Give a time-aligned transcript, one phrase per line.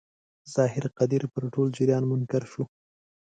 [0.53, 2.63] ظاهر قدیر پر ټول جریان منکر شو.